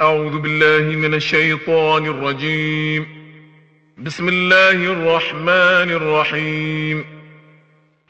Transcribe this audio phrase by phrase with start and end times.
[0.00, 3.06] أعوذ بالله من الشيطان الرجيم.
[3.98, 7.04] بسم الله الرحمن الرحيم.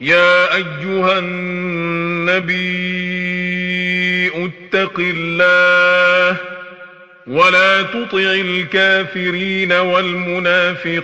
[0.01, 2.57] يا أيها النبي
[4.27, 6.37] اتق الله
[7.27, 10.95] ولا تطع الكافرين والمنافقين.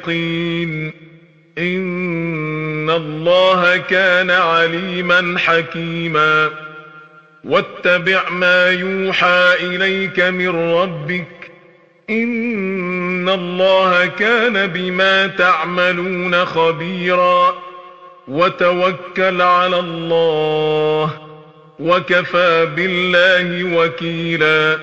[1.58, 6.67] إن الله كان عليما حكيما.
[7.48, 11.52] واتبع ما يوحى إليك من ربك
[12.10, 17.55] إن الله كان بما تعملون خبيرا
[18.28, 21.14] وتوكل على الله
[21.79, 24.77] وكفى بالله وكيلا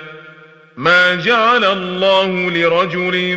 [0.76, 3.36] ما جعل الله لرجل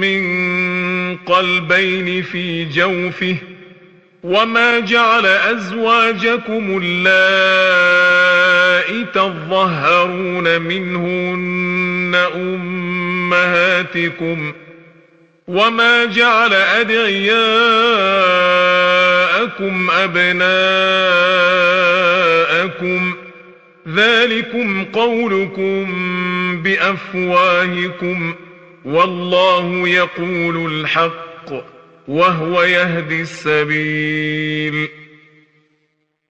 [0.00, 3.36] من قلبين في جوفه
[4.24, 8.05] وما جعل أزواجكم اللائي
[9.14, 14.52] تظهرون منهن أمهاتكم
[15.48, 17.46] وما جعل أدعياءكم
[19.90, 20.46] أبناءكم
[23.88, 25.86] ذلكم قولكم
[26.62, 28.34] بأفواهكم
[28.84, 31.52] والله يقول الحق
[32.08, 34.88] وهو يهدي السبيل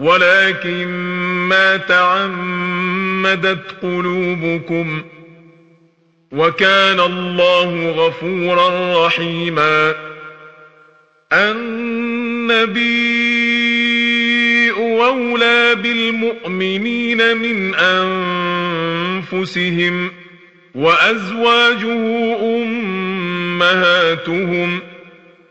[0.00, 0.88] ولكن
[1.48, 5.02] ما تعمدت قلوبكم
[6.32, 9.94] وكان الله غفورا رحيما.
[11.32, 13.10] النبي
[15.40, 17.74] أولى بالمؤمنين من
[19.32, 20.10] أنفسهم
[20.74, 22.36] وأزواجه
[23.42, 24.80] أمهاتهم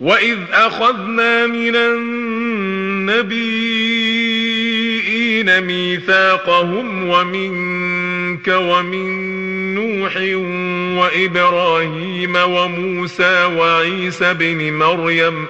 [0.00, 3.50] وإذ أخذنا من النبيين
[5.60, 9.34] ميثاقهم ومنك ومن
[9.74, 10.16] نوح
[11.02, 15.46] وإبراهيم وموسى وعيسى بن مريم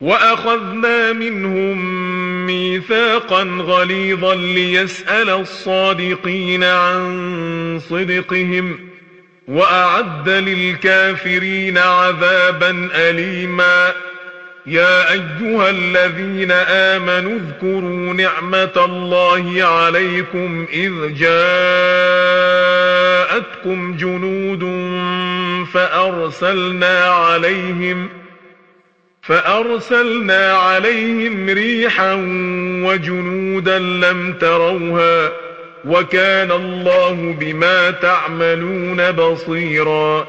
[0.00, 1.78] وأخذنا منهم
[2.46, 8.89] ميثاقا غليظا ليسأل الصادقين عن صدقهم ۖ
[9.48, 13.92] وأعد للكافرين عذابا أليما.
[14.66, 20.92] يا أيها الذين آمنوا اذكروا نعمة الله عليكم إذ
[23.30, 24.60] جاءتكم جنود
[25.72, 28.08] فأرسلنا عليهم
[29.22, 32.14] فأرسلنا عليهم ريحا
[32.84, 35.32] وجنودا لم تروها
[35.84, 40.28] وكان الله بما تعملون بصيرا.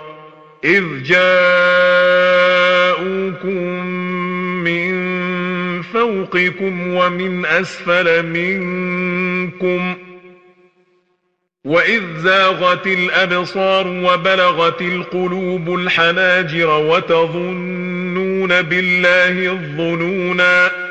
[0.64, 1.56] إذ جاءوكم
[4.64, 4.92] من
[5.82, 9.96] فوقكم ومن أسفل منكم.
[11.66, 20.91] وإذ زاغت الأبصار وبلغت القلوب الحناجر وتظنون بالله الظنونا.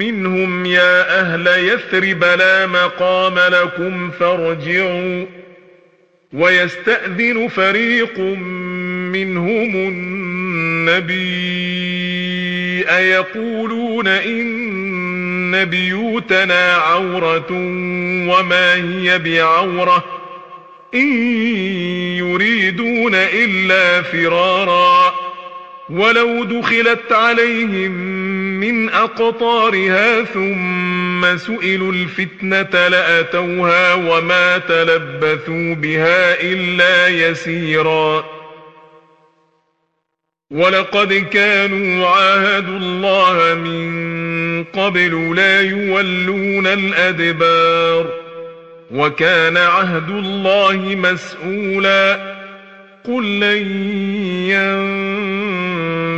[0.00, 5.26] منهم يا أهل يثرب لا مقام لكم فارجعوا
[6.32, 8.18] ويستأذن فريق
[9.12, 11.20] منهم النبي
[12.96, 17.52] أيقولون إن بيوتنا عورة
[18.30, 20.04] وما هي بعورة
[20.94, 21.12] إن
[22.16, 25.14] يريدون إلا فرارا
[25.90, 38.24] ولو دخلت عليهم من أقطارها ثم سئلوا الفتنة لأتوها وما تلبثوا بها إلا يسيرا.
[40.50, 48.06] ولقد كانوا عاهدوا الله من قبل لا يولون الأدبار
[48.90, 52.30] وكان عهد الله مسؤولا.
[53.04, 53.66] قل لن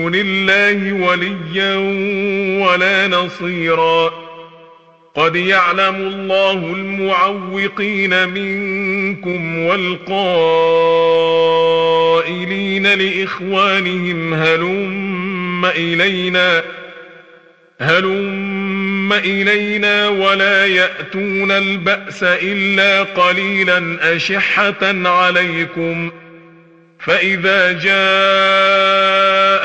[0.00, 1.76] دون الله وليا
[2.66, 4.12] ولا نصيرا.
[5.14, 10.06] قد يعلم الله المعوقين منكم والقائلين
[12.86, 16.62] لإخوانهم هلم إلينا
[17.80, 26.10] هلم إلينا ولا يأتون البأس إلا قليلا أشحة عليكم.
[26.98, 29.09] فإذا جاء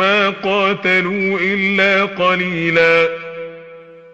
[0.00, 3.08] ما قاتلوا إلا قليلا.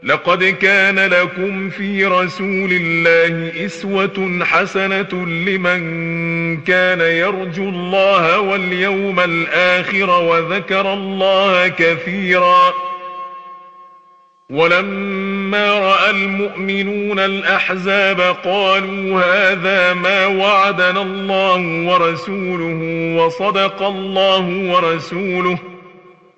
[0.03, 5.81] لقد كان لكم في رسول الله إسوة حسنة لمن
[6.61, 12.73] كان يرجو الله واليوم الآخر وذكر الله كثيرا.
[14.51, 22.81] ولما رأى المؤمنون الأحزاب قالوا هذا ما وعدنا الله ورسوله
[23.17, 25.59] وصدق الله ورسوله.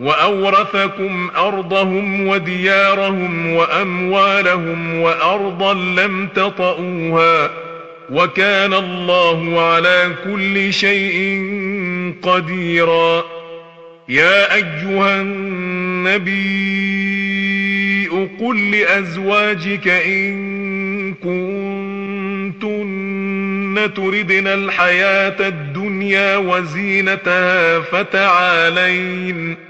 [0.00, 7.50] وأورثكم أرضهم وديارهم وأموالهم وأرضا لم تطئوها
[8.10, 11.42] وكان الله على كل شيء
[12.22, 13.24] قديرا.
[14.08, 16.60] يا أيها النبي
[18.40, 22.80] قل لأزواجك إن كنتن
[23.94, 29.69] تردن الحياة الدنيا وزينتها فتعالين.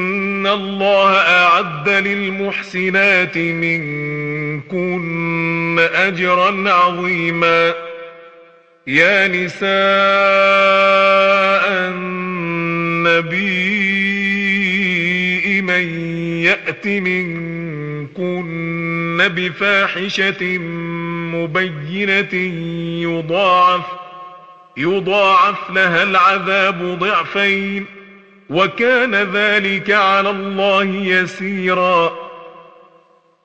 [0.47, 4.91] الله أعد للمحسنات منكن
[5.79, 7.73] أجرا عظيما
[8.87, 9.71] يا نساء
[14.21, 15.99] النبي من
[16.43, 18.41] يأت منكن
[19.35, 20.57] بفاحشة
[21.33, 22.33] مبينة
[23.11, 23.85] يضاعف
[24.77, 27.85] يضاعف لها العذاب ضعفين
[28.51, 32.31] وكان ذلك على الله يسيرا.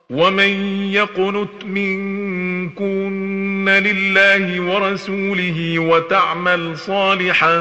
[0.09, 0.49] ومن
[0.91, 7.59] يقنت منكن لله ورسوله وتعمل صالحا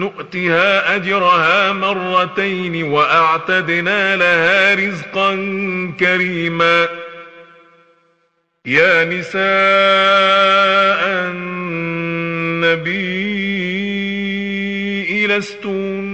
[0.00, 5.34] نؤتها أجرها مرتين وأعتدنا لها رزقا
[6.00, 6.88] كريما.
[8.66, 9.40] يا نساء
[11.30, 13.14] النبي
[15.26, 16.13] لستن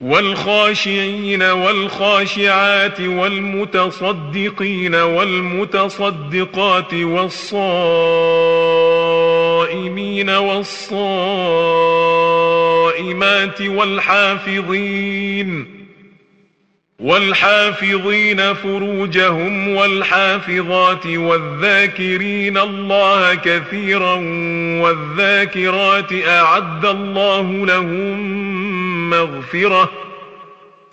[0.00, 7.50] والخاشعين والخاشعات والمتصدقين والمتصدقات والصائمين
[10.30, 11.22] والصائمات
[13.62, 15.78] والحافظين
[17.00, 24.14] والحافظين فروجهم والحافظات والذاكرين الله كثيرا
[24.82, 28.47] والذاكرات أعد الله لهم
[29.10, 29.90] مغفرة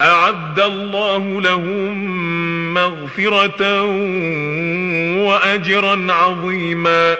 [0.01, 3.83] أعد الله لهم مغفرة
[5.25, 7.15] وأجرا عظيما.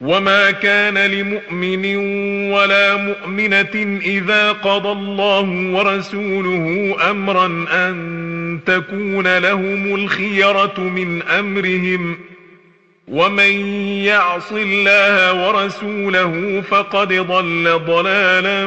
[0.00, 1.96] وما كان لمؤمن
[2.52, 12.18] ولا مؤمنة إذا قضى الله ورسوله أمرا أن تكون لهم الخيرة من أمرهم.
[13.08, 13.66] ومن
[14.04, 18.66] يعص الله ورسوله فقد ضل ضلالا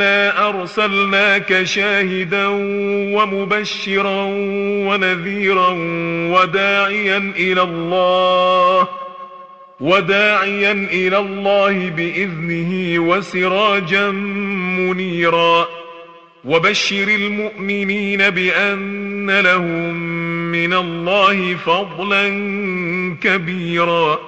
[0.00, 2.46] إنا أرسلناك شاهدا
[3.16, 4.24] ومبشرا
[4.88, 5.68] ونذيرا
[6.32, 8.88] وداعيا إلى الله
[9.80, 14.10] وداعيا إلى الله بإذنه وسراجا
[14.80, 15.68] منيرا
[16.44, 19.94] وبشر المؤمنين بأن لهم
[20.52, 22.28] من الله فضلا
[23.22, 24.18] كبيرا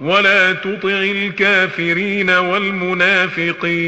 [0.00, 3.82] ولا تطع الكافرين والمنافقين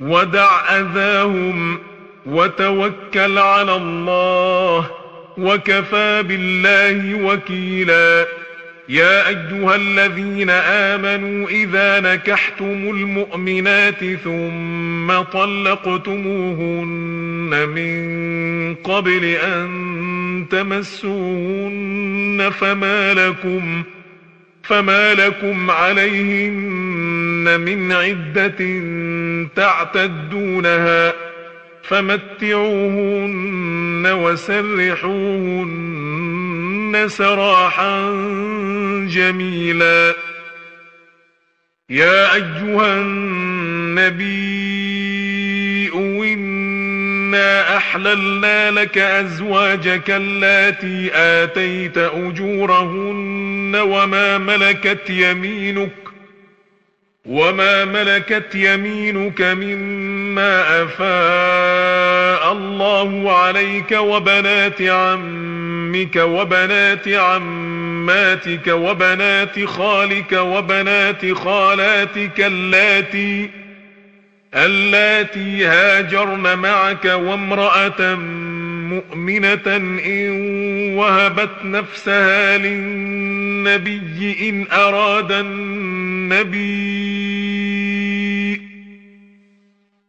[0.00, 1.78] ودع أذاهم
[2.26, 4.90] وتوكل على الله
[5.38, 8.26] وكفى بالله وكيلا.
[8.88, 16.84] يا أيها الذين آمنوا إذا نكحتم المؤمنات ثم طلقتموهن
[17.68, 18.04] من
[18.74, 23.82] قبل أن تمسوهن فما لكم
[24.62, 28.64] فما لكم عليهن من عدة
[29.56, 31.12] تعتدونها
[31.82, 33.24] فمتعوهن
[34.06, 35.84] وسرحوهن
[37.08, 38.10] سراحا
[39.10, 40.14] جميلا.
[41.90, 44.44] يا أيها النبي
[45.94, 56.03] إنا أحللنا لك أزواجك اللاتي آتيت أجورهن وما ملكت يمينك
[57.24, 72.40] وما ملكت يمينك مما أفاء الله عليك وبنات عمك وبنات عماتك وبنات خالك وبنات خالاتك
[72.40, 73.50] اللاتي
[74.54, 78.14] اللاتي هاجرن معك وامرأة
[78.94, 80.30] مؤمنة إن
[80.96, 87.13] وهبت نفسها للنبي إن أراد النبي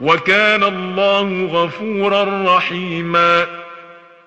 [0.00, 3.46] وكان الله غفورا رحيما.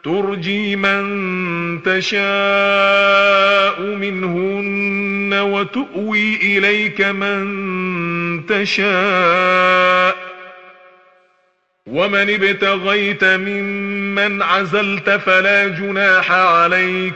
[0.04, 7.46] ترجي من تشاء منهن وتؤوي إليك من
[8.46, 10.16] تشاء.
[11.88, 17.14] ومن ابتغيت ممن عزلت فلا جناح عليك.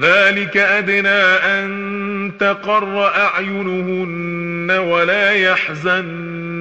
[0.00, 6.35] ذلك أدنى أن تقر أعينهن ولا يحزن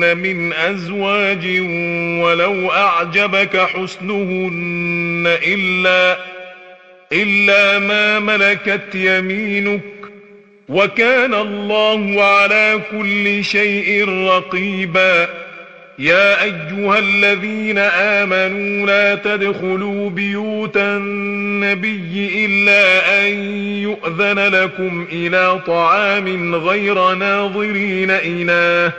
[0.00, 1.46] من أزواج
[2.22, 6.18] ولو أعجبك حسنهن إلا
[7.12, 9.80] إلا ما ملكت يمينك
[10.68, 15.28] وكان الله على كل شيء رقيباً
[15.98, 23.34] يا أيها الذين آمنوا لا تدخلوا بيوت النبي إلا أن
[23.82, 28.92] يؤذن لكم إلى طعام غير ناظرين إناه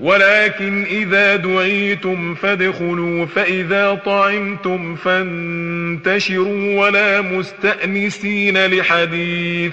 [0.00, 9.72] ولكن إذا دعيتم فادخلوا فإذا طعمتم فانتشروا ولا مستأنسين لحديث.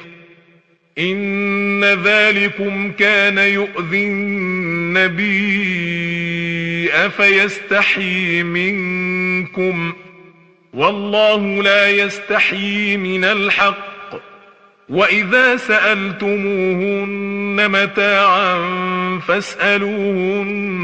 [1.00, 5.64] إن ذلكم كان يؤذي النبي
[6.94, 9.94] أفيستحيي منكم؟
[10.74, 13.94] والله لا يستحيي من الحق.
[14.90, 20.80] وإذا سألتموهن متاعا فاسألوهن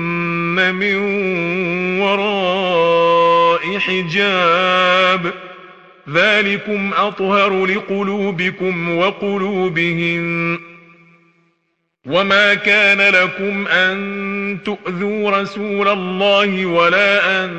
[0.76, 0.96] من
[2.02, 5.34] وراء حجاب.
[6.14, 10.60] ذلكم أطهر لقلوبكم وقلوبهم
[12.06, 17.50] وما كان لكم أن تؤذوا رسول الله ولا أن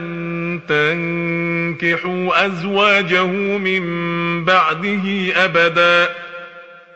[0.69, 3.27] تنكحوا أزواجه
[3.59, 3.85] من
[4.45, 6.20] بعده أبدا.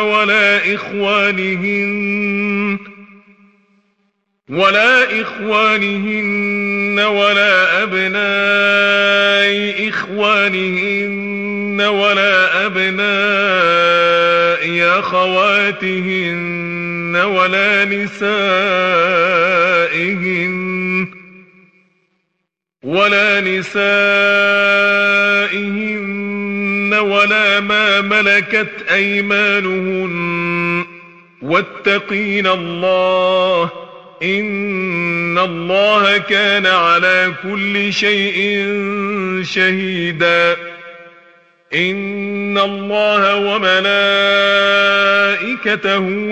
[0.00, 2.78] ولا إخوانهن
[4.48, 13.80] ولا إخوانهن ولا أبناء إخوانهن ولا أبناء
[14.98, 18.30] أخواتهن ولا نسائهن
[22.84, 23.70] ولا نسائهن
[26.94, 30.84] ولا ما ملكت أيمانهن.
[31.42, 33.70] واتقين الله
[34.22, 38.66] إن الله كان على كل شيء
[39.42, 40.56] شهيدا.
[41.74, 43.88] إن الله وملائكته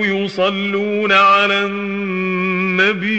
[0.06, 3.18] يصلون على النبي.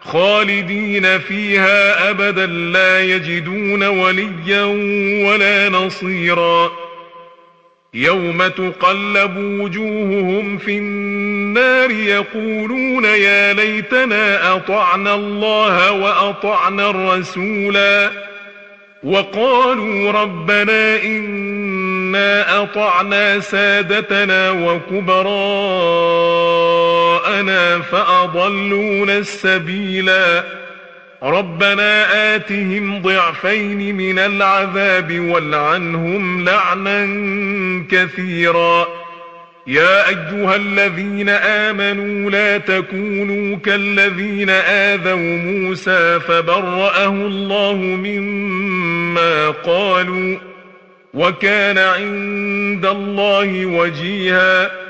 [0.00, 4.64] خالدين فيها أبدا لا يجدون وليا
[5.28, 6.70] ولا نصيرا.
[7.94, 18.10] يوم تقلب وجوههم في النار يقولون يا ليتنا أطعنا الله وأطعنا الرسولا.
[19.04, 26.59] وقالوا ربنا إنا أطعنا سادتنا وكبراءنا
[27.80, 30.44] فأضلون السبيلا.
[31.22, 37.06] ربنا آتهم ضعفين من العذاب والعنهم لعنا
[37.90, 38.88] كثيرا.
[39.66, 50.38] يا أيها الذين آمنوا لا تكونوا كالذين آذوا موسى فبرأه الله مما قالوا
[51.14, 54.89] وكان عند الله وجيها.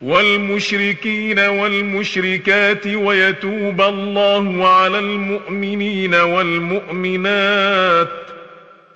[0.00, 8.08] والمشركين والمشركات ويتوب الله على المؤمنين والمؤمنات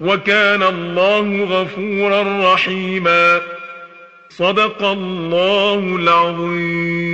[0.00, 3.40] وكان الله غفورا رحيما.
[4.30, 7.04] صدق الله العظيم.